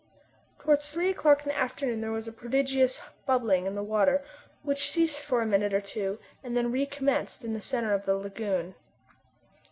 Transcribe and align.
Towards 0.57 0.89
three 0.89 1.11
o'clock 1.11 1.43
in 1.43 1.49
the 1.49 1.55
afternoon 1.59 2.01
there 2.01 2.11
was 2.11 2.27
a 2.27 2.31
prodigious 2.31 3.01
bubbling 3.27 3.67
in 3.67 3.75
the 3.75 3.83
water, 3.83 4.23
which 4.63 4.89
ceased 4.89 5.19
for 5.19 5.43
a 5.43 5.45
minute 5.45 5.75
or 5.75 5.79
two 5.79 6.17
and 6.43 6.57
then 6.57 6.71
recommenced 6.71 7.45
in 7.45 7.53
the 7.53 7.61
centre 7.61 7.93
of 7.93 8.07
the 8.07 8.15
lagoon. 8.15 8.73